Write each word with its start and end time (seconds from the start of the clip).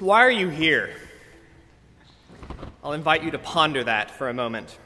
Why 0.00 0.24
are 0.24 0.30
you 0.30 0.48
here? 0.48 0.88
I'll 2.82 2.94
invite 2.94 3.22
you 3.22 3.32
to 3.32 3.38
ponder 3.38 3.84
that 3.84 4.10
for 4.10 4.30
a 4.30 4.32
moment. 4.32 4.78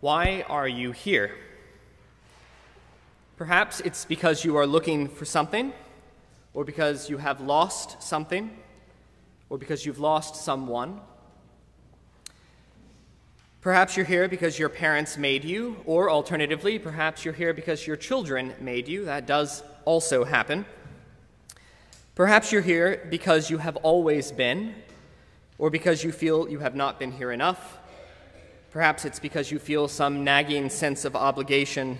Why 0.00 0.46
are 0.48 0.66
you 0.66 0.92
here? 0.92 1.34
Perhaps 3.36 3.80
it's 3.80 4.06
because 4.06 4.46
you 4.46 4.56
are 4.56 4.66
looking 4.66 5.08
for 5.08 5.26
something, 5.26 5.74
or 6.54 6.64
because 6.64 7.10
you 7.10 7.18
have 7.18 7.42
lost 7.42 8.02
something, 8.02 8.50
or 9.50 9.58
because 9.58 9.84
you've 9.84 9.98
lost 9.98 10.36
someone. 10.36 11.02
Perhaps 13.60 13.94
you're 13.94 14.06
here 14.06 14.26
because 14.26 14.58
your 14.58 14.70
parents 14.70 15.18
made 15.18 15.44
you, 15.44 15.76
or 15.84 16.10
alternatively, 16.10 16.78
perhaps 16.78 17.26
you're 17.26 17.34
here 17.34 17.52
because 17.52 17.86
your 17.86 17.96
children 17.96 18.54
made 18.58 18.88
you. 18.88 19.04
That 19.04 19.26
does 19.26 19.62
also 19.84 20.24
happen. 20.24 20.64
Perhaps 22.20 22.52
you're 22.52 22.60
here 22.60 23.06
because 23.08 23.48
you 23.48 23.56
have 23.56 23.76
always 23.76 24.30
been, 24.30 24.74
or 25.56 25.70
because 25.70 26.04
you 26.04 26.12
feel 26.12 26.50
you 26.50 26.58
have 26.58 26.74
not 26.74 26.98
been 26.98 27.12
here 27.12 27.32
enough. 27.32 27.78
Perhaps 28.72 29.06
it's 29.06 29.18
because 29.18 29.50
you 29.50 29.58
feel 29.58 29.88
some 29.88 30.22
nagging 30.22 30.68
sense 30.68 31.06
of 31.06 31.16
obligation, 31.16 31.98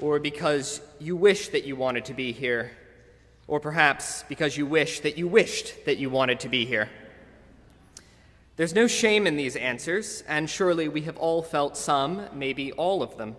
or 0.00 0.18
because 0.18 0.80
you 0.98 1.14
wish 1.14 1.50
that 1.50 1.62
you 1.62 1.76
wanted 1.76 2.04
to 2.06 2.14
be 2.14 2.32
here, 2.32 2.72
or 3.46 3.60
perhaps 3.60 4.24
because 4.28 4.56
you 4.56 4.66
wish 4.66 4.98
that 5.02 5.16
you 5.16 5.28
wished 5.28 5.84
that 5.84 5.98
you 5.98 6.10
wanted 6.10 6.40
to 6.40 6.48
be 6.48 6.66
here. 6.66 6.90
There's 8.56 8.74
no 8.74 8.88
shame 8.88 9.24
in 9.24 9.36
these 9.36 9.54
answers, 9.54 10.24
and 10.26 10.50
surely 10.50 10.88
we 10.88 11.02
have 11.02 11.16
all 11.16 11.44
felt 11.44 11.76
some, 11.76 12.22
maybe 12.34 12.72
all 12.72 13.04
of 13.04 13.16
them. 13.16 13.36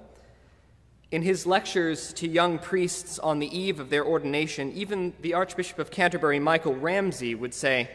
In 1.11 1.23
his 1.23 1.47
lectures 1.47 2.13
to 2.13 2.27
young 2.27 2.59
priests 2.59 3.17
on 3.17 3.39
the 3.39 3.57
eve 3.57 3.79
of 3.79 3.89
their 3.89 4.05
ordination, 4.05 4.71
even 4.73 5.13
the 5.21 5.33
Archbishop 5.33 5.79
of 5.79 5.89
Canterbury, 5.89 6.39
Michael 6.39 6.75
Ramsey, 6.75 7.33
would 7.33 7.53
say, 7.53 7.89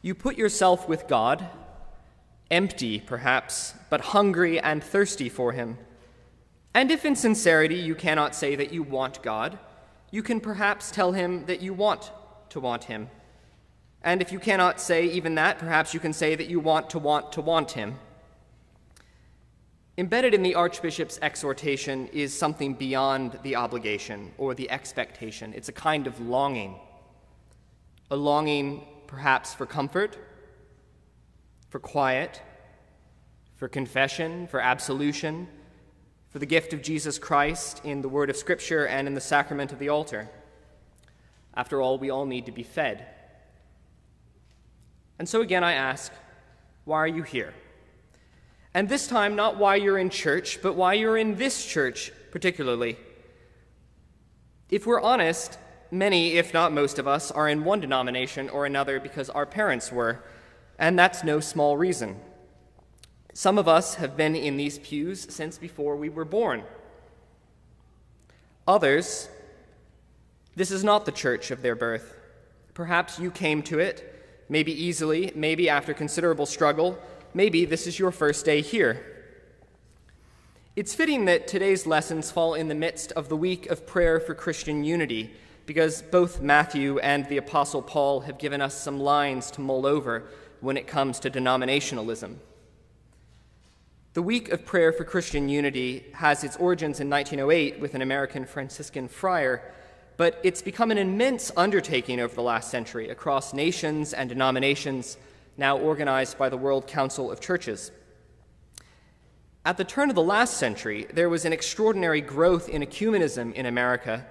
You 0.00 0.14
put 0.14 0.38
yourself 0.38 0.88
with 0.88 1.08
God, 1.08 1.44
empty 2.52 3.00
perhaps, 3.00 3.74
but 3.90 4.00
hungry 4.00 4.60
and 4.60 4.82
thirsty 4.82 5.28
for 5.28 5.52
him. 5.52 5.76
And 6.72 6.90
if 6.90 7.04
in 7.04 7.16
sincerity 7.16 7.74
you 7.74 7.94
cannot 7.94 8.34
say 8.34 8.54
that 8.54 8.72
you 8.72 8.82
want 8.82 9.22
God, 9.22 9.58
you 10.12 10.22
can 10.22 10.40
perhaps 10.40 10.90
tell 10.90 11.12
him 11.12 11.46
that 11.46 11.60
you 11.60 11.74
want 11.74 12.12
to 12.50 12.60
want 12.60 12.84
him. 12.84 13.08
And 14.04 14.22
if 14.22 14.30
you 14.30 14.38
cannot 14.38 14.80
say 14.80 15.06
even 15.06 15.34
that, 15.34 15.58
perhaps 15.58 15.94
you 15.94 16.00
can 16.00 16.12
say 16.12 16.34
that 16.34 16.48
you 16.48 16.60
want 16.60 16.90
to 16.90 16.98
want 16.98 17.32
to 17.32 17.40
want 17.40 17.72
him. 17.72 17.98
Embedded 20.02 20.34
in 20.34 20.42
the 20.42 20.56
Archbishop's 20.56 21.20
exhortation 21.22 22.08
is 22.08 22.36
something 22.36 22.74
beyond 22.74 23.38
the 23.44 23.54
obligation 23.54 24.32
or 24.36 24.52
the 24.52 24.68
expectation. 24.68 25.52
It's 25.54 25.68
a 25.68 25.72
kind 25.72 26.08
of 26.08 26.18
longing. 26.18 26.74
A 28.10 28.16
longing, 28.16 28.84
perhaps, 29.06 29.54
for 29.54 29.64
comfort, 29.64 30.18
for 31.68 31.78
quiet, 31.78 32.42
for 33.54 33.68
confession, 33.68 34.48
for 34.48 34.60
absolution, 34.60 35.46
for 36.30 36.40
the 36.40 36.46
gift 36.46 36.72
of 36.72 36.82
Jesus 36.82 37.16
Christ 37.16 37.80
in 37.84 38.02
the 38.02 38.08
word 38.08 38.28
of 38.28 38.36
Scripture 38.36 38.88
and 38.88 39.06
in 39.06 39.14
the 39.14 39.20
sacrament 39.20 39.70
of 39.70 39.78
the 39.78 39.90
altar. 39.90 40.28
After 41.54 41.80
all, 41.80 41.96
we 41.96 42.10
all 42.10 42.26
need 42.26 42.46
to 42.46 42.52
be 42.52 42.64
fed. 42.64 43.06
And 45.20 45.28
so 45.28 45.42
again, 45.42 45.62
I 45.62 45.74
ask, 45.74 46.10
why 46.86 46.98
are 46.98 47.06
you 47.06 47.22
here? 47.22 47.54
And 48.74 48.88
this 48.88 49.06
time, 49.06 49.36
not 49.36 49.58
why 49.58 49.76
you're 49.76 49.98
in 49.98 50.10
church, 50.10 50.60
but 50.62 50.74
why 50.74 50.94
you're 50.94 51.18
in 51.18 51.36
this 51.36 51.64
church 51.64 52.12
particularly. 52.30 52.96
If 54.70 54.86
we're 54.86 55.00
honest, 55.00 55.58
many, 55.90 56.32
if 56.32 56.54
not 56.54 56.72
most 56.72 56.98
of 56.98 57.06
us, 57.06 57.30
are 57.30 57.48
in 57.48 57.64
one 57.64 57.80
denomination 57.80 58.48
or 58.48 58.64
another 58.64 58.98
because 58.98 59.28
our 59.28 59.44
parents 59.44 59.92
were, 59.92 60.24
and 60.78 60.98
that's 60.98 61.22
no 61.22 61.40
small 61.40 61.76
reason. 61.76 62.18
Some 63.34 63.58
of 63.58 63.68
us 63.68 63.96
have 63.96 64.16
been 64.16 64.34
in 64.34 64.56
these 64.56 64.78
pews 64.78 65.26
since 65.30 65.58
before 65.58 65.96
we 65.96 66.08
were 66.08 66.24
born. 66.24 66.62
Others, 68.66 69.28
this 70.56 70.70
is 70.70 70.82
not 70.82 71.04
the 71.04 71.12
church 71.12 71.50
of 71.50 71.60
their 71.60 71.74
birth. 71.74 72.16
Perhaps 72.74 73.18
you 73.18 73.30
came 73.30 73.62
to 73.64 73.78
it 73.78 74.08
maybe 74.48 74.72
easily, 74.72 75.32
maybe 75.34 75.68
after 75.68 75.94
considerable 75.94 76.44
struggle, 76.46 76.98
maybe 77.34 77.64
this 77.64 77.86
is 77.86 77.98
your 77.98 78.10
first 78.10 78.44
day 78.44 78.60
here. 78.60 79.04
It's 80.74 80.94
fitting 80.94 81.26
that 81.26 81.46
today's 81.46 81.86
lessons 81.86 82.30
fall 82.30 82.54
in 82.54 82.68
the 82.68 82.74
midst 82.74 83.12
of 83.12 83.28
the 83.28 83.36
week 83.36 83.66
of 83.66 83.86
prayer 83.86 84.18
for 84.18 84.34
Christian 84.34 84.84
unity, 84.84 85.30
because 85.66 86.02
both 86.02 86.40
Matthew 86.40 86.98
and 86.98 87.28
the 87.28 87.36
Apostle 87.36 87.82
Paul 87.82 88.20
have 88.20 88.38
given 88.38 88.60
us 88.60 88.74
some 88.74 88.98
lines 88.98 89.50
to 89.52 89.60
mull 89.60 89.86
over 89.86 90.24
when 90.60 90.76
it 90.76 90.86
comes 90.86 91.18
to 91.20 91.30
denominationalism. 91.30 92.36
The 94.14 94.22
Week 94.22 94.50
of 94.50 94.64
Prayer 94.64 94.92
for 94.92 95.04
Christian 95.04 95.48
Unity 95.48 96.04
has 96.14 96.44
its 96.44 96.56
origins 96.56 97.00
in 97.00 97.08
1908 97.08 97.80
with 97.80 97.94
an 97.94 98.02
American 98.02 98.44
Franciscan 98.44 99.08
friar 99.08 99.62
but 100.16 100.40
it's 100.42 100.62
become 100.62 100.90
an 100.90 100.98
immense 100.98 101.50
undertaking 101.56 102.20
over 102.20 102.34
the 102.34 102.42
last 102.42 102.70
century 102.70 103.08
across 103.08 103.52
nations 103.52 104.12
and 104.12 104.28
denominations, 104.28 105.16
now 105.56 105.76
organized 105.76 106.38
by 106.38 106.48
the 106.48 106.56
World 106.56 106.86
Council 106.86 107.30
of 107.30 107.40
Churches. 107.40 107.90
At 109.64 109.76
the 109.76 109.84
turn 109.84 110.08
of 110.08 110.16
the 110.16 110.22
last 110.22 110.56
century, 110.56 111.06
there 111.12 111.28
was 111.28 111.44
an 111.44 111.52
extraordinary 111.52 112.20
growth 112.20 112.68
in 112.68 112.82
ecumenism 112.82 113.54
in 113.54 113.66
America 113.66 114.26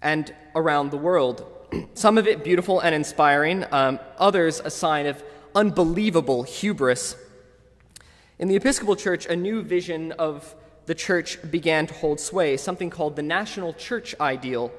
and 0.00 0.32
around 0.54 0.90
the 0.90 0.96
world. 0.96 1.44
Some 1.94 2.18
of 2.18 2.26
it 2.26 2.44
beautiful 2.44 2.80
and 2.80 2.94
inspiring, 2.94 3.64
um, 3.72 3.98
others 4.18 4.60
a 4.60 4.70
sign 4.70 5.06
of 5.06 5.22
unbelievable 5.54 6.44
hubris. 6.44 7.16
In 8.38 8.48
the 8.48 8.56
Episcopal 8.56 8.96
Church, 8.96 9.26
a 9.26 9.36
new 9.36 9.62
vision 9.62 10.12
of 10.12 10.54
the 10.86 10.94
church 10.94 11.38
began 11.50 11.86
to 11.86 11.94
hold 11.94 12.20
sway, 12.20 12.56
something 12.56 12.90
called 12.90 13.16
the 13.16 13.22
national 13.22 13.72
church 13.74 14.14
ideal 14.20 14.72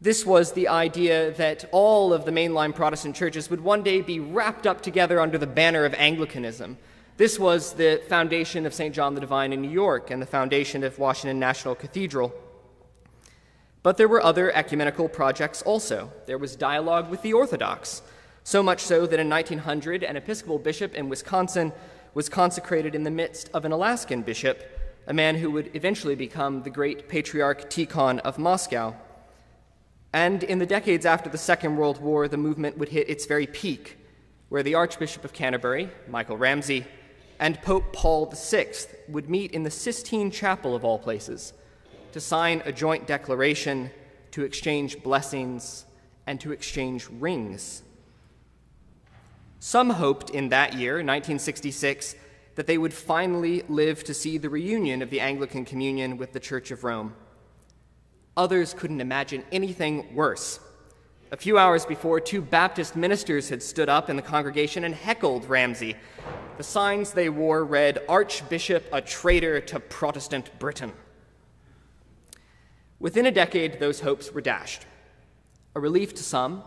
this 0.00 0.26
was 0.26 0.52
the 0.52 0.68
idea 0.68 1.30
that 1.32 1.64
all 1.72 2.12
of 2.12 2.24
the 2.26 2.30
mainline 2.30 2.74
Protestant 2.74 3.16
churches 3.16 3.48
would 3.48 3.62
one 3.62 3.82
day 3.82 4.02
be 4.02 4.20
wrapped 4.20 4.66
up 4.66 4.82
together 4.82 5.20
under 5.20 5.38
the 5.38 5.46
banner 5.46 5.84
of 5.84 5.94
Anglicanism. 5.94 6.76
This 7.16 7.38
was 7.38 7.72
the 7.72 8.02
foundation 8.08 8.66
of 8.66 8.74
St. 8.74 8.94
John 8.94 9.14
the 9.14 9.22
Divine 9.22 9.54
in 9.54 9.62
New 9.62 9.70
York 9.70 10.10
and 10.10 10.20
the 10.20 10.26
foundation 10.26 10.84
of 10.84 10.98
Washington 10.98 11.38
National 11.38 11.74
Cathedral. 11.74 12.34
But 13.82 13.96
there 13.96 14.08
were 14.08 14.22
other 14.22 14.54
ecumenical 14.54 15.08
projects 15.08 15.62
also. 15.62 16.12
There 16.26 16.36
was 16.36 16.56
dialogue 16.56 17.08
with 17.08 17.22
the 17.22 17.32
Orthodox, 17.32 18.02
so 18.44 18.62
much 18.62 18.80
so 18.80 19.06
that 19.06 19.18
in 19.18 19.30
1900, 19.30 20.02
an 20.02 20.16
Episcopal 20.16 20.58
bishop 20.58 20.94
in 20.94 21.08
Wisconsin 21.08 21.72
was 22.12 22.28
consecrated 22.28 22.94
in 22.94 23.04
the 23.04 23.10
midst 23.10 23.48
of 23.54 23.64
an 23.64 23.72
Alaskan 23.72 24.20
bishop, 24.22 24.62
a 25.06 25.14
man 25.14 25.36
who 25.36 25.50
would 25.52 25.70
eventually 25.74 26.14
become 26.14 26.64
the 26.64 26.70
great 26.70 27.08
Patriarch 27.08 27.70
Tikhon 27.70 28.18
of 28.18 28.38
Moscow. 28.38 28.94
And 30.16 30.42
in 30.42 30.58
the 30.58 30.64
decades 30.64 31.04
after 31.04 31.28
the 31.28 31.36
Second 31.36 31.76
World 31.76 32.00
War, 32.00 32.26
the 32.26 32.38
movement 32.38 32.78
would 32.78 32.88
hit 32.88 33.10
its 33.10 33.26
very 33.26 33.46
peak, 33.46 33.98
where 34.48 34.62
the 34.62 34.74
Archbishop 34.74 35.26
of 35.26 35.34
Canterbury, 35.34 35.90
Michael 36.08 36.38
Ramsey, 36.38 36.86
and 37.38 37.60
Pope 37.60 37.92
Paul 37.92 38.32
VI 38.34 38.68
would 39.10 39.28
meet 39.28 39.52
in 39.52 39.62
the 39.62 39.70
Sistine 39.70 40.30
Chapel 40.30 40.74
of 40.74 40.86
all 40.86 40.98
places 40.98 41.52
to 42.12 42.20
sign 42.20 42.62
a 42.64 42.72
joint 42.72 43.06
declaration, 43.06 43.90
to 44.30 44.42
exchange 44.42 45.02
blessings, 45.02 45.84
and 46.26 46.40
to 46.40 46.50
exchange 46.50 47.08
rings. 47.10 47.82
Some 49.60 49.90
hoped 49.90 50.30
in 50.30 50.48
that 50.48 50.72
year, 50.72 50.94
1966, 50.94 52.14
that 52.54 52.66
they 52.66 52.78
would 52.78 52.94
finally 52.94 53.64
live 53.68 54.02
to 54.04 54.14
see 54.14 54.38
the 54.38 54.48
reunion 54.48 55.02
of 55.02 55.10
the 55.10 55.20
Anglican 55.20 55.66
Communion 55.66 56.16
with 56.16 56.32
the 56.32 56.40
Church 56.40 56.70
of 56.70 56.84
Rome. 56.84 57.14
Others 58.36 58.74
couldn't 58.74 59.00
imagine 59.00 59.42
anything 59.50 60.14
worse. 60.14 60.60
A 61.32 61.36
few 61.36 61.56
hours 61.58 61.86
before, 61.86 62.20
two 62.20 62.42
Baptist 62.42 62.94
ministers 62.94 63.48
had 63.48 63.62
stood 63.62 63.88
up 63.88 64.10
in 64.10 64.16
the 64.16 64.22
congregation 64.22 64.84
and 64.84 64.94
heckled 64.94 65.48
Ramsey. 65.48 65.96
The 66.58 66.62
signs 66.62 67.12
they 67.12 67.30
wore 67.30 67.64
read, 67.64 67.98
Archbishop, 68.08 68.88
a 68.92 69.00
traitor 69.00 69.60
to 69.62 69.80
Protestant 69.80 70.50
Britain. 70.58 70.92
Within 73.00 73.26
a 73.26 73.30
decade, 73.30 73.80
those 73.80 74.00
hopes 74.00 74.30
were 74.32 74.40
dashed. 74.42 74.86
A 75.74 75.80
relief 75.80 76.14
to 76.14 76.22
some, 76.22 76.62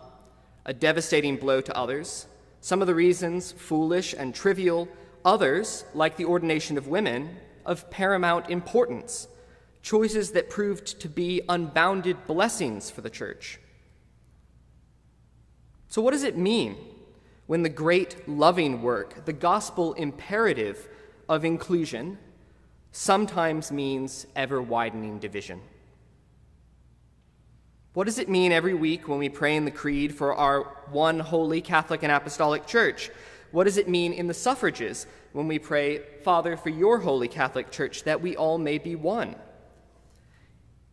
a 0.65 0.73
devastating 0.73 1.37
blow 1.37 1.61
to 1.61 1.77
others. 1.77 2.25
Some 2.61 2.81
of 2.81 2.87
the 2.87 2.95
reasons 2.95 3.51
foolish 3.51 4.13
and 4.17 4.33
trivial, 4.33 4.87
others, 5.23 5.85
like 5.93 6.17
the 6.17 6.25
ordination 6.25 6.77
of 6.77 6.87
women, 6.87 7.37
of 7.63 7.89
paramount 7.91 8.49
importance 8.49 9.27
choices 9.81 10.31
that 10.31 10.49
proved 10.49 10.99
to 10.99 11.09
be 11.09 11.41
unbounded 11.47 12.27
blessings 12.27 12.89
for 12.89 13.01
the 13.01 13.09
church. 13.09 13.59
So, 15.87 16.01
what 16.01 16.11
does 16.11 16.23
it 16.23 16.37
mean 16.37 16.75
when 17.47 17.63
the 17.63 17.69
great 17.69 18.27
loving 18.27 18.81
work, 18.81 19.25
the 19.25 19.33
gospel 19.33 19.93
imperative 19.93 20.87
of 21.27 21.45
inclusion, 21.45 22.17
sometimes 22.91 23.71
means 23.71 24.27
ever 24.35 24.61
widening 24.61 25.19
division? 25.19 25.61
What 27.93 28.05
does 28.05 28.19
it 28.19 28.29
mean 28.29 28.51
every 28.51 28.75
week 28.75 29.07
when 29.07 29.17
we 29.17 29.29
pray 29.29 29.55
in 29.55 29.65
the 29.65 29.71
Creed 29.71 30.13
for 30.13 30.35
our 30.35 30.63
one 30.91 31.19
holy 31.19 31.59
Catholic 31.59 32.03
and 32.03 32.11
Apostolic 32.11 32.67
Church? 32.67 33.09
What 33.51 33.63
does 33.63 33.77
it 33.77 33.89
mean 33.89 34.13
in 34.13 34.27
the 34.27 34.33
suffrages 34.33 35.07
when 35.33 35.47
we 35.47 35.57
pray, 35.57 36.03
Father, 36.23 36.55
for 36.55 36.69
your 36.69 36.99
holy 36.99 37.27
Catholic 37.27 37.71
Church, 37.71 38.03
that 38.03 38.21
we 38.21 38.35
all 38.35 38.59
may 38.59 38.77
be 38.77 38.95
one? 38.95 39.35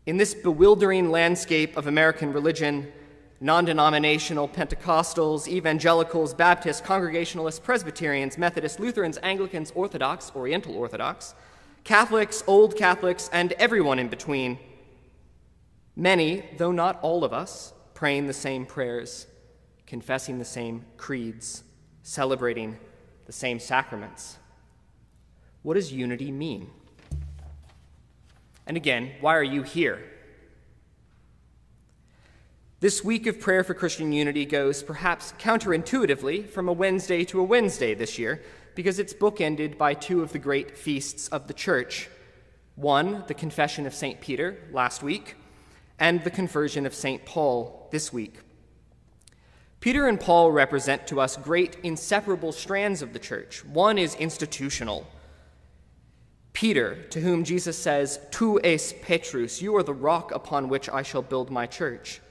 In 0.06 0.16
this 0.16 0.34
bewildering 0.34 1.10
landscape 1.10 1.76
of 1.76 1.86
American 1.86 2.32
religion, 2.32 2.92
non 3.40 3.64
denominational 3.64 4.48
Pentecostals, 4.48 5.48
evangelicals, 5.48 6.32
Baptists, 6.32 6.80
Congregationalists, 6.80 7.60
Presbyterians, 7.60 8.38
Methodists, 8.38 8.78
Lutherans, 8.78 9.18
Anglicans, 9.22 9.72
Orthodox, 9.74 10.32
Oriental 10.34 10.76
Orthodox, 10.76 11.34
Catholics, 11.84 12.42
Old 12.46 12.76
Catholics, 12.76 13.28
and 13.32 13.52
everyone 13.54 13.98
in 13.98 14.08
between 14.08 14.58
Many, 15.96 16.44
though 16.58 16.72
not 16.72 16.98
all 17.00 17.24
of 17.24 17.32
us, 17.32 17.72
praying 17.94 18.26
the 18.26 18.34
same 18.34 18.66
prayers, 18.66 19.26
confessing 19.86 20.38
the 20.38 20.44
same 20.44 20.84
creeds, 20.98 21.64
celebrating 22.02 22.78
the 23.24 23.32
same 23.32 23.58
sacraments. 23.58 24.36
What 25.62 25.74
does 25.74 25.90
unity 25.90 26.30
mean? 26.30 26.70
And 28.66 28.76
again, 28.76 29.12
why 29.20 29.36
are 29.36 29.44
you 29.44 29.62
here? 29.62 30.02
This 32.80 33.02
week 33.02 33.26
of 33.26 33.40
prayer 33.40 33.64
for 33.64 33.74
Christian 33.74 34.12
unity 34.12 34.44
goes 34.44 34.82
perhaps 34.82 35.32
counterintuitively 35.38 36.48
from 36.48 36.68
a 36.68 36.72
Wednesday 36.72 37.24
to 37.24 37.40
a 37.40 37.44
Wednesday 37.44 37.94
this 37.94 38.18
year 38.18 38.42
because 38.74 38.98
it's 38.98 39.14
bookended 39.14 39.78
by 39.78 39.94
two 39.94 40.22
of 40.22 40.32
the 40.32 40.38
great 40.38 40.76
feasts 40.76 41.28
of 41.28 41.48
the 41.48 41.54
church. 41.54 42.10
One, 42.74 43.24
the 43.26 43.34
Confession 43.34 43.86
of 43.86 43.94
St. 43.94 44.20
Peter 44.20 44.58
last 44.72 45.02
week, 45.02 45.36
and 45.98 46.22
the 46.22 46.30
conversion 46.30 46.84
of 46.84 46.94
St. 46.94 47.24
Paul 47.24 47.88
this 47.90 48.12
week. 48.12 48.40
Peter 49.80 50.08
and 50.08 50.20
Paul 50.20 50.52
represent 50.52 51.06
to 51.06 51.20
us 51.20 51.36
great 51.36 51.76
inseparable 51.82 52.52
strands 52.52 53.00
of 53.00 53.12
the 53.12 53.18
church. 53.18 53.64
One 53.64 53.96
is 53.96 54.14
institutional. 54.16 55.06
Peter, 56.56 57.02
to 57.10 57.20
whom 57.20 57.44
Jesus 57.44 57.76
says, 57.76 58.18
Tu 58.30 58.58
es 58.64 58.94
Petrus, 59.02 59.60
you 59.60 59.76
are 59.76 59.82
the 59.82 59.92
rock 59.92 60.32
upon 60.34 60.70
which 60.70 60.88
I 60.88 61.02
shall 61.02 61.20
build 61.20 61.50
my 61.50 61.66
church. 61.66 62.22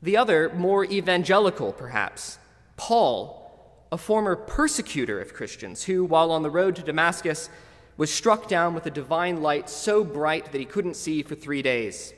The 0.00 0.16
other, 0.16 0.50
more 0.54 0.86
evangelical 0.86 1.74
perhaps, 1.74 2.38
Paul, 2.78 3.86
a 3.92 3.98
former 3.98 4.36
persecutor 4.36 5.20
of 5.20 5.34
Christians, 5.34 5.82
who, 5.84 6.02
while 6.02 6.32
on 6.32 6.42
the 6.42 6.48
road 6.48 6.76
to 6.76 6.82
Damascus, 6.82 7.50
was 7.98 8.10
struck 8.10 8.48
down 8.48 8.72
with 8.72 8.86
a 8.86 8.90
divine 8.90 9.42
light 9.42 9.68
so 9.68 10.02
bright 10.02 10.50
that 10.50 10.58
he 10.58 10.64
couldn't 10.64 10.96
see 10.96 11.22
for 11.22 11.34
three 11.34 11.60
days. 11.60 12.14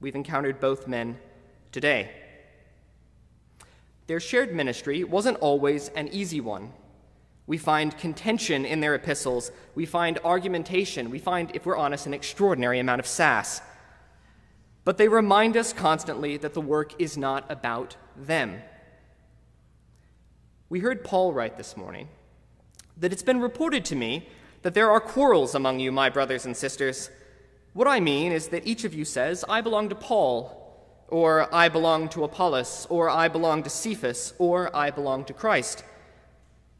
We've 0.00 0.14
encountered 0.14 0.60
both 0.60 0.86
men 0.86 1.16
today. 1.72 2.10
Their 4.06 4.20
shared 4.20 4.54
ministry 4.54 5.02
wasn't 5.02 5.38
always 5.38 5.88
an 5.96 6.08
easy 6.08 6.42
one. 6.42 6.74
We 7.46 7.58
find 7.58 7.96
contention 7.96 8.64
in 8.64 8.80
their 8.80 8.94
epistles. 8.94 9.52
We 9.74 9.86
find 9.86 10.18
argumentation. 10.24 11.10
We 11.10 11.18
find, 11.18 11.54
if 11.54 11.64
we're 11.64 11.76
honest, 11.76 12.06
an 12.06 12.14
extraordinary 12.14 12.80
amount 12.80 13.00
of 13.00 13.06
sass. 13.06 13.60
But 14.84 14.98
they 14.98 15.08
remind 15.08 15.56
us 15.56 15.72
constantly 15.72 16.36
that 16.38 16.54
the 16.54 16.60
work 16.60 17.00
is 17.00 17.16
not 17.16 17.44
about 17.50 17.96
them. 18.16 18.62
We 20.68 20.80
heard 20.80 21.04
Paul 21.04 21.32
write 21.32 21.56
this 21.56 21.76
morning 21.76 22.08
that 22.96 23.12
it's 23.12 23.22
been 23.22 23.40
reported 23.40 23.84
to 23.86 23.94
me 23.94 24.28
that 24.62 24.74
there 24.74 24.90
are 24.90 25.00
quarrels 25.00 25.54
among 25.54 25.78
you, 25.78 25.92
my 25.92 26.10
brothers 26.10 26.46
and 26.46 26.56
sisters. 26.56 27.10
What 27.72 27.86
I 27.86 28.00
mean 28.00 28.32
is 28.32 28.48
that 28.48 28.66
each 28.66 28.84
of 28.84 28.94
you 28.94 29.04
says, 29.04 29.44
I 29.48 29.60
belong 29.60 29.88
to 29.90 29.94
Paul, 29.94 30.62
or 31.08 31.54
I 31.54 31.68
belong 31.68 32.08
to 32.10 32.24
Apollos, 32.24 32.86
or 32.90 33.08
I 33.08 33.28
belong 33.28 33.62
to 33.62 33.70
Cephas, 33.70 34.32
or 34.38 34.74
I 34.74 34.90
belong 34.90 35.24
to 35.26 35.32
Christ. 35.32 35.84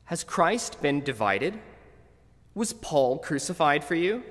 Has 0.07 0.25
Christ 0.25 0.81
been 0.83 1.03
divided? 1.03 1.59
Was 2.55 2.73
Paul 2.73 3.19
crucified 3.19 3.85
for 3.85 3.95
you? 3.95 4.23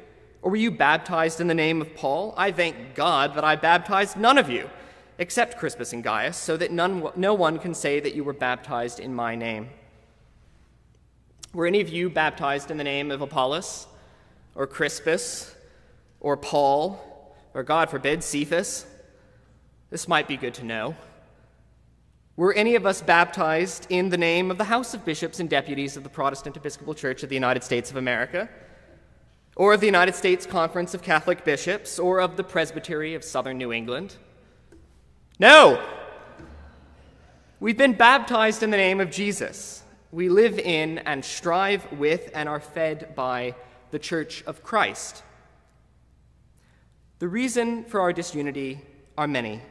Or 0.42 0.52
were 0.52 0.58
you 0.58 0.72
baptized 0.72 1.40
in 1.42 1.48
the 1.48 1.54
name 1.54 1.82
of 1.82 1.96
Paul? 1.96 2.34
I 2.38 2.52
thank 2.52 2.96
God 2.96 3.36
that 3.36 3.44
I 3.44 3.56
baptized 3.56 4.18
none 4.18 4.38
of 4.38 4.50
you, 4.50 4.70
except 5.18 5.58
Crispus 5.58 5.92
and 5.92 6.04
Gaius, 6.04 6.38
so 6.38 6.56
that 6.58 6.72
none, 6.72 7.08
no 7.16 7.34
one 7.34 7.60
can 7.60 7.74
say 7.74 8.00
that 8.00 8.16
you 8.16 8.24
were 8.24 8.34
baptized 8.34 9.00
in 9.00 9.14
my 9.14 9.36
name. 9.36 9.70
Were 11.54 11.68
any 11.68 11.82
of 11.82 11.90
you 11.90 12.10
baptized 12.10 12.70
in 12.70 12.78
the 12.78 12.84
name 12.84 13.12
of 13.12 13.22
Apollos, 13.22 13.88
or 14.56 14.68
Crispus, 14.68 15.56
or 16.20 16.38
Paul, 16.38 17.36
or 17.54 17.64
God 17.64 17.90
forbid, 17.90 18.24
Cephas. 18.24 18.86
This 19.90 20.08
might 20.08 20.28
be 20.28 20.38
good 20.38 20.54
to 20.56 20.66
know. 20.66 20.96
Were 22.38 22.54
any 22.54 22.76
of 22.76 22.86
us 22.86 23.02
baptized 23.02 23.88
in 23.90 24.10
the 24.10 24.18
name 24.18 24.52
of 24.52 24.58
the 24.58 24.66
House 24.66 24.94
of 24.94 25.06
Bishops 25.06 25.40
and 25.40 25.50
Deputies 25.50 25.96
of 25.96 26.04
the 26.04 26.10
Protestant 26.10 26.58
Episcopal 26.58 26.94
Church 26.94 27.24
of 27.24 27.30
the 27.30 27.36
United 27.36 27.64
States 27.64 27.90
of 27.90 27.96
America, 27.96 28.50
or 29.56 29.74
of 29.74 29.80
the 29.80 29.86
United 29.86 30.16
States 30.16 30.46
Conference 30.46 30.94
of 30.94 31.02
Catholic 31.02 31.46
Bishops, 31.46 31.98
or 31.98 32.20
of 32.20 32.36
the 32.36 32.44
Presbytery 32.44 33.16
of 33.16 33.24
Southern 33.24 33.58
New 33.58 33.72
England? 33.72 34.18
No! 35.40 35.82
We've 37.62 37.78
been 37.78 37.94
baptized 37.94 38.64
in 38.64 38.70
the 38.70 38.76
name 38.76 39.00
of 39.00 39.10
Jesus. 39.10 39.84
We 40.12 40.28
live 40.28 40.60
in 40.60 40.98
and 41.00 41.24
strive 41.24 41.90
with 41.94 42.32
and 42.34 42.50
are 42.50 42.60
fed 42.60 43.16
by 43.16 43.56
the 43.92 44.00
Church 44.00 44.44
of 44.46 44.62
Christ. 44.62 45.24
The 47.20 47.30
reason 47.30 47.86
for 47.86 48.02
our 48.02 48.12
disunity 48.12 48.82
are 49.18 49.26
many, 49.26 49.62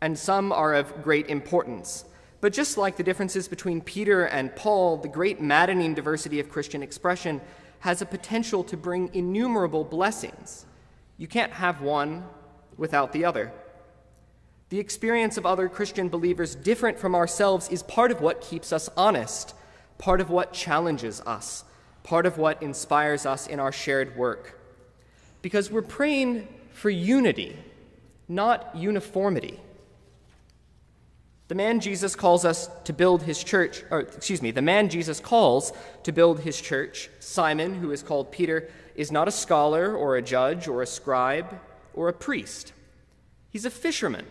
and 0.00 0.18
some 0.18 0.52
are 0.52 0.74
of 0.74 1.02
great 1.02 1.28
importance. 1.28 2.04
But 2.40 2.52
just 2.52 2.78
like 2.78 2.96
the 2.96 3.02
differences 3.02 3.48
between 3.48 3.80
Peter 3.82 4.24
and 4.24 4.54
Paul, 4.56 4.96
the 4.96 5.08
great 5.08 5.40
maddening 5.40 5.94
diversity 5.94 6.40
of 6.40 6.48
Christian 6.48 6.82
expression 6.82 7.40
has 7.80 8.00
a 8.00 8.06
potential 8.06 8.64
to 8.64 8.76
bring 8.76 9.10
innumerable 9.14 9.84
blessings. 9.84 10.64
You 11.18 11.26
can't 11.26 11.52
have 11.52 11.82
one 11.82 12.24
without 12.76 13.12
the 13.12 13.24
other. 13.24 13.52
The 14.70 14.78
experience 14.78 15.36
of 15.36 15.44
other 15.44 15.68
Christian 15.68 16.08
believers 16.08 16.54
different 16.54 16.98
from 16.98 17.14
ourselves 17.14 17.68
is 17.68 17.82
part 17.82 18.10
of 18.10 18.20
what 18.20 18.40
keeps 18.40 18.72
us 18.72 18.88
honest, 18.96 19.54
part 19.98 20.20
of 20.20 20.30
what 20.30 20.52
challenges 20.52 21.20
us, 21.22 21.64
part 22.04 22.24
of 22.24 22.38
what 22.38 22.62
inspires 22.62 23.26
us 23.26 23.46
in 23.46 23.60
our 23.60 23.72
shared 23.72 24.16
work. 24.16 24.58
Because 25.42 25.70
we're 25.70 25.82
praying 25.82 26.48
for 26.72 26.88
unity, 26.88 27.58
not 28.28 28.74
uniformity. 28.76 29.60
The 31.50 31.56
man 31.56 31.80
Jesus 31.80 32.14
calls 32.14 32.44
us 32.44 32.70
to 32.84 32.92
build 32.92 33.24
his 33.24 33.42
church, 33.42 33.82
or 33.90 34.02
excuse 34.02 34.40
me, 34.40 34.52
the 34.52 34.62
man 34.62 34.88
Jesus 34.88 35.18
calls 35.18 35.72
to 36.04 36.12
build 36.12 36.38
his 36.38 36.60
church, 36.60 37.10
Simon, 37.18 37.74
who 37.74 37.90
is 37.90 38.04
called 38.04 38.30
Peter, 38.30 38.70
is 38.94 39.10
not 39.10 39.26
a 39.26 39.32
scholar 39.32 39.92
or 39.92 40.14
a 40.14 40.22
judge 40.22 40.68
or 40.68 40.80
a 40.80 40.86
scribe 40.86 41.58
or 41.92 42.06
a 42.06 42.12
priest. 42.12 42.72
He's 43.48 43.64
a 43.64 43.70
fisherman, 43.70 44.26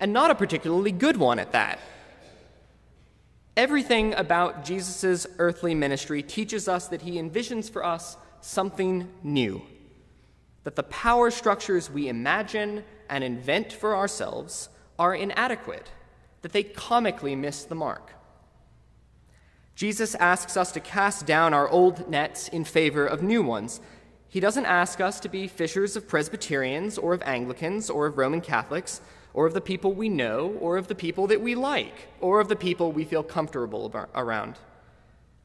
and 0.00 0.12
not 0.12 0.32
a 0.32 0.34
particularly 0.34 0.90
good 0.90 1.18
one 1.18 1.38
at 1.38 1.52
that. 1.52 1.78
Everything 3.56 4.12
about 4.14 4.64
Jesus' 4.64 5.28
earthly 5.38 5.76
ministry 5.76 6.20
teaches 6.20 6.66
us 6.66 6.88
that 6.88 7.02
he 7.02 7.12
envisions 7.12 7.70
for 7.70 7.84
us 7.84 8.16
something 8.40 9.08
new 9.22 9.62
that 10.64 10.74
the 10.74 10.82
power 10.82 11.30
structures 11.30 11.88
we 11.88 12.08
imagine 12.08 12.82
and 13.08 13.22
invent 13.22 13.72
for 13.72 13.94
ourselves 13.94 14.68
are 14.98 15.14
inadequate, 15.14 15.92
that 16.42 16.52
they 16.52 16.62
comically 16.62 17.36
miss 17.36 17.64
the 17.64 17.74
mark. 17.74 18.14
Jesus 19.74 20.14
asks 20.16 20.56
us 20.56 20.72
to 20.72 20.80
cast 20.80 21.26
down 21.26 21.54
our 21.54 21.68
old 21.68 22.08
nets 22.08 22.48
in 22.48 22.64
favor 22.64 23.06
of 23.06 23.22
new 23.22 23.42
ones. 23.42 23.80
He 24.28 24.40
doesn't 24.40 24.66
ask 24.66 25.00
us 25.00 25.20
to 25.20 25.28
be 25.28 25.48
fishers 25.48 25.96
of 25.96 26.06
Presbyterians 26.06 26.98
or 26.98 27.14
of 27.14 27.22
Anglicans 27.22 27.88
or 27.88 28.06
of 28.06 28.18
Roman 28.18 28.40
Catholics 28.40 29.00
or 29.32 29.46
of 29.46 29.54
the 29.54 29.60
people 29.60 29.92
we 29.92 30.08
know 30.08 30.56
or 30.60 30.76
of 30.76 30.88
the 30.88 30.94
people 30.94 31.26
that 31.28 31.40
we 31.40 31.54
like 31.54 32.08
or 32.20 32.40
of 32.40 32.48
the 32.48 32.56
people 32.56 32.92
we 32.92 33.04
feel 33.04 33.22
comfortable 33.22 33.90
around. 34.14 34.56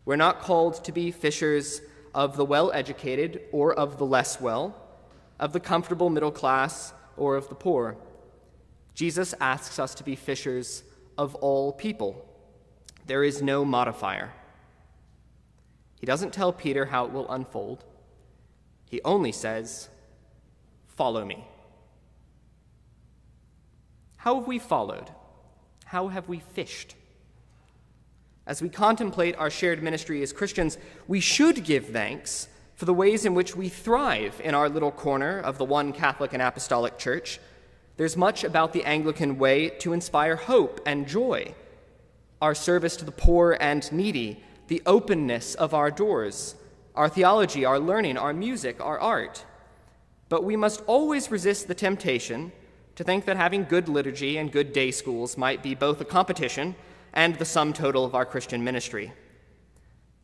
We're 0.04 0.16
not 0.16 0.42
called 0.42 0.84
to 0.84 0.92
be 0.92 1.12
fishers 1.12 1.82
of 2.14 2.36
the 2.36 2.46
well 2.46 2.72
educated 2.72 3.42
or 3.52 3.74
of 3.74 3.98
the 3.98 4.06
less 4.06 4.40
well 4.40 4.76
of 5.40 5.54
the 5.54 5.60
comfortable 5.60 6.10
middle 6.10 6.32
class, 6.32 6.94
or 7.18 7.36
of 7.36 7.50
the 7.50 7.56
poor. 7.56 7.98
Jesus 8.96 9.36
asks 9.40 9.78
us 9.78 9.94
to 9.96 10.04
be 10.04 10.16
fishers 10.16 10.84
of 11.18 11.36
all 11.36 11.72
people. 11.72 12.26
There 13.06 13.24
is 13.24 13.42
no 13.42 13.64
modifier. 13.64 14.34
He 16.00 16.06
doesn't 16.06 16.34
tell 16.34 16.52
Peter 16.52 16.86
how 16.86 17.06
it 17.06 17.12
will 17.12 17.30
unfold, 17.30 17.84
he 18.90 19.02
only 19.04 19.32
says, 19.32 19.90
Follow 20.88 21.26
me. 21.26 21.46
How 24.18 24.36
have 24.36 24.48
we 24.48 24.58
followed? 24.58 25.12
How 25.86 26.08
have 26.08 26.30
we 26.30 26.40
fished? 26.40 26.96
As 28.48 28.62
we 28.62 28.70
contemplate 28.70 29.36
our 29.38 29.50
shared 29.50 29.84
ministry 29.84 30.22
as 30.22 30.32
Christians, 30.32 30.78
we 31.08 31.20
should 31.20 31.64
give 31.64 31.88
thanks 31.88 32.48
for 32.76 32.86
the 32.86 32.94
ways 32.94 33.26
in 33.26 33.34
which 33.34 33.56
we 33.56 33.70
thrive 33.70 34.40
in 34.44 34.56
our 34.56 34.70
little 34.70 34.92
corner 34.92 35.40
of 35.40 35.58
the 35.58 35.66
one 35.66 35.92
Catholic 35.92 36.34
and 36.34 36.42
Apostolic 36.42 36.98
Church. 36.98 37.40
There's 37.98 38.18
much 38.18 38.44
about 38.44 38.74
the 38.74 38.84
Anglican 38.84 39.38
way 39.38 39.70
to 39.70 39.94
inspire 39.94 40.36
hope 40.36 40.82
and 40.86 41.08
joy. 41.08 41.56
Our 42.42 42.54
service 42.54 42.98
to 42.98 43.06
the 43.06 43.12
poor 43.12 43.58
and 43.60 43.90
needy, 43.92 44.44
the 44.68 44.82
openness 44.86 45.56
of 45.56 45.74
our 45.74 45.92
doors, 45.92 46.56
our 46.94 47.08
theology, 47.08 47.64
our 47.64 47.80
learning, 47.80 48.18
our 48.18 48.34
music, 48.34 48.82
our 48.82 49.00
art. 49.00 49.46
But 50.28 50.44
we 50.44 50.56
must 50.56 50.84
always 50.88 51.32
resist 51.32 51.68
the 51.68 51.76
temptation 51.76 52.52
to 52.96 53.04
think 53.04 53.26
that 53.26 53.38
having 53.38 53.64
good 53.64 53.88
liturgy 53.88 54.38
and 54.38 54.52
good 54.52 54.74
day 54.74 54.92
schools 54.92 55.38
might 55.38 55.62
be 55.62 55.76
both 55.76 56.02
a 56.02 56.06
competition 56.06 56.76
and 57.14 57.36
the 57.36 57.46
sum 57.46 57.74
total 57.74 58.04
of 58.04 58.16
our 58.16 58.26
Christian 58.26 58.64
ministry. 58.64 59.14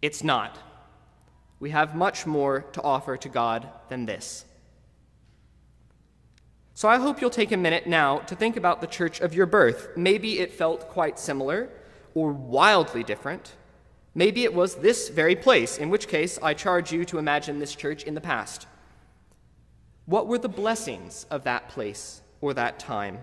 It's 0.01 0.23
not. 0.23 0.57
We 1.59 1.69
have 1.69 1.95
much 1.95 2.25
more 2.25 2.61
to 2.73 2.81
offer 2.81 3.17
to 3.17 3.29
God 3.29 3.69
than 3.89 4.05
this. 4.05 4.45
So 6.81 6.89
I 6.89 6.97
hope 6.97 7.21
you'll 7.21 7.29
take 7.29 7.51
a 7.51 7.57
minute 7.57 7.85
now 7.85 8.17
to 8.21 8.35
think 8.35 8.57
about 8.57 8.81
the 8.81 8.87
church 8.87 9.21
of 9.21 9.35
your 9.35 9.45
birth. 9.45 9.89
Maybe 9.95 10.39
it 10.39 10.51
felt 10.51 10.89
quite 10.89 11.19
similar 11.19 11.69
or 12.15 12.31
wildly 12.31 13.03
different. 13.03 13.53
Maybe 14.15 14.45
it 14.45 14.51
was 14.55 14.73
this 14.73 15.09
very 15.09 15.35
place, 15.35 15.77
in 15.77 15.91
which 15.91 16.07
case 16.07 16.39
I 16.41 16.55
charge 16.55 16.91
you 16.91 17.05
to 17.05 17.19
imagine 17.19 17.59
this 17.59 17.75
church 17.75 18.01
in 18.01 18.15
the 18.15 18.19
past. 18.19 18.65
What 20.07 20.25
were 20.25 20.39
the 20.39 20.49
blessings 20.49 21.27
of 21.29 21.43
that 21.43 21.69
place 21.69 22.23
or 22.41 22.51
that 22.55 22.79
time? 22.79 23.19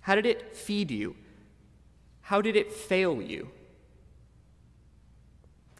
How 0.00 0.16
did 0.16 0.26
it 0.26 0.56
feed 0.56 0.90
you? 0.90 1.14
How 2.22 2.42
did 2.42 2.56
it 2.56 2.72
fail 2.72 3.22
you? 3.22 3.52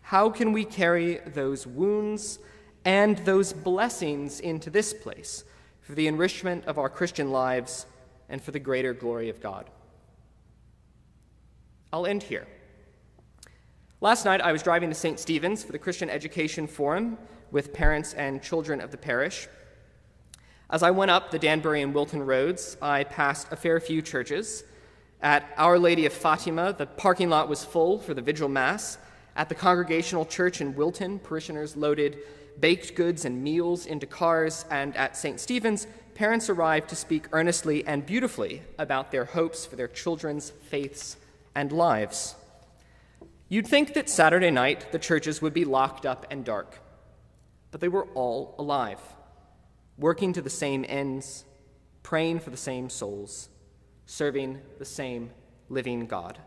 How 0.02 0.30
can 0.30 0.52
we 0.52 0.64
carry 0.64 1.16
those 1.16 1.66
wounds 1.66 2.38
and 2.84 3.18
those 3.18 3.52
blessings 3.52 4.38
into 4.38 4.70
this 4.70 4.94
place 4.94 5.42
for 5.86 5.94
the 5.94 6.08
enrichment 6.08 6.64
of 6.64 6.78
our 6.78 6.88
Christian 6.88 7.30
lives 7.30 7.86
and 8.28 8.42
for 8.42 8.50
the 8.50 8.58
greater 8.58 8.92
glory 8.92 9.28
of 9.28 9.40
God? 9.40 9.70
I'll 11.92 12.06
end 12.06 12.24
here. 12.24 12.46
Last 14.00 14.24
night, 14.24 14.40
I 14.40 14.50
was 14.50 14.64
driving 14.64 14.88
to 14.88 14.96
St. 14.96 15.20
Stephen's 15.20 15.62
for 15.62 15.70
the 15.70 15.78
Christian 15.78 16.10
Education 16.10 16.66
Forum 16.66 17.16
with 17.52 17.72
parents 17.72 18.14
and 18.14 18.42
children 18.42 18.80
of 18.80 18.90
the 18.90 18.96
parish. 18.96 19.46
As 20.68 20.82
I 20.82 20.90
went 20.90 21.12
up 21.12 21.30
the 21.30 21.38
Danbury 21.38 21.82
and 21.82 21.94
Wilton 21.94 22.26
roads, 22.26 22.76
I 22.82 23.04
passed 23.04 23.46
a 23.52 23.56
fair 23.56 23.78
few 23.78 24.02
churches. 24.02 24.64
At 25.22 25.48
Our 25.56 25.78
Lady 25.78 26.04
of 26.04 26.12
Fatima, 26.12 26.74
the 26.76 26.86
parking 26.86 27.30
lot 27.30 27.48
was 27.48 27.64
full 27.64 28.00
for 28.00 28.12
the 28.12 28.20
Vigil 28.20 28.48
Mass. 28.48 28.98
At 29.36 29.48
the 29.48 29.54
Congregational 29.54 30.26
Church 30.26 30.60
in 30.60 30.74
Wilton, 30.74 31.20
parishioners 31.20 31.76
loaded 31.76 32.18
baked 32.60 32.94
goods 32.94 33.24
and 33.24 33.42
meals 33.42 33.86
into 33.86 34.06
cars. 34.06 34.64
And 34.70 34.96
at 34.96 35.16
St. 35.16 35.40
Stephen's, 35.40 35.86
parents 36.14 36.48
arrived 36.48 36.88
to 36.90 36.96
speak 36.96 37.26
earnestly 37.32 37.86
and 37.86 38.04
beautifully 38.06 38.62
about 38.78 39.10
their 39.10 39.24
hopes 39.24 39.66
for 39.66 39.76
their 39.76 39.88
children's 39.88 40.50
faiths 40.50 41.16
and 41.54 41.72
lives. 41.72 42.34
You'd 43.48 43.66
think 43.66 43.94
that 43.94 44.08
Saturday 44.08 44.50
night 44.50 44.92
the 44.92 44.98
churches 44.98 45.40
would 45.40 45.54
be 45.54 45.64
locked 45.64 46.04
up 46.04 46.26
and 46.30 46.44
dark, 46.44 46.80
but 47.70 47.80
they 47.80 47.88
were 47.88 48.06
all 48.14 48.54
alive 48.58 49.00
working 49.98 50.32
to 50.34 50.42
the 50.42 50.50
same 50.50 50.84
ends, 50.88 51.44
praying 52.02 52.40
for 52.40 52.50
the 52.50 52.56
same 52.56 52.90
souls, 52.90 53.48
serving 54.04 54.60
the 54.78 54.84
same 54.84 55.30
living 55.68 56.06
God. 56.06 56.38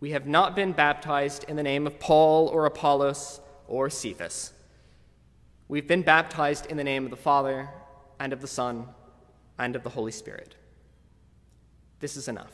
We 0.00 0.10
have 0.10 0.26
not 0.26 0.56
been 0.56 0.72
baptized 0.72 1.44
in 1.44 1.56
the 1.56 1.62
name 1.62 1.86
of 1.86 1.98
Paul 1.98 2.48
or 2.48 2.66
Apollos 2.66 3.40
or 3.70 3.88
Cephas. 3.88 4.52
We've 5.68 5.88
been 5.88 6.02
baptized 6.02 6.66
in 6.66 6.76
the 6.76 6.84
name 6.84 7.04
of 7.04 7.10
the 7.10 7.16
Father 7.16 7.70
and 8.18 8.34
of 8.34 8.42
the 8.42 8.46
Son 8.46 8.88
and 9.58 9.74
of 9.74 9.82
the 9.82 9.90
Holy 9.90 10.12
Spirit. 10.12 10.54
This 12.00 12.16
is 12.16 12.28
enough. 12.28 12.52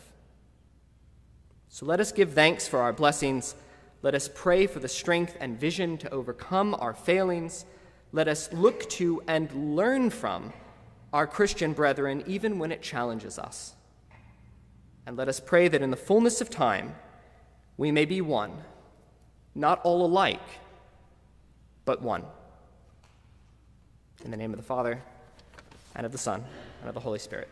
So 1.69 1.85
let 1.85 1.99
us 1.99 2.13
give 2.13 2.33
thanks 2.33 2.69
for 2.69 2.79
our 2.79 2.93
blessings. 2.93 3.57
Let 4.03 4.15
us 4.15 4.31
pray 4.33 4.69
for 4.69 4.79
the 4.79 4.89
strength 4.89 5.37
and 5.41 5.59
vision 5.59 5.99
to 5.99 6.11
overcome 6.11 6.77
our 6.79 6.95
failings 6.95 7.65
let 8.13 8.29
us 8.29 8.53
look 8.53 8.89
to 8.91 9.23
and 9.27 9.77
learn 9.77 10.11
from 10.11 10.53
our 11.13 11.27
Christian 11.27 11.73
brethren, 11.73 12.25
even 12.27 12.59
when 12.59 12.73
it 12.73 12.83
challenges 12.83 13.39
us. 13.39 13.75
And 15.07 15.17
let 15.17 15.29
us 15.29 15.41
pray 15.41 15.69
that 15.69 15.83
in 15.83 15.91
the 15.91 15.97
fullness 15.97 16.41
of 16.41 16.51
time, 16.51 16.95
we 17.77 17.93
may 17.93 18.05
be 18.05 18.21
one, 18.21 18.53
not 19.55 19.81
all 19.83 20.05
alike, 20.05 20.41
but 21.87 22.03
one. 22.03 22.23
In 24.25 24.31
the 24.31 24.37
name 24.37 24.53
of 24.53 24.59
the 24.59 24.65
Father, 24.65 25.01
and 25.95 26.05
of 26.05 26.13
the 26.13 26.19
Son, 26.19 26.45
and 26.81 26.89
of 26.89 26.95
the 26.95 27.01
Holy 27.01 27.19
Spirit. 27.19 27.49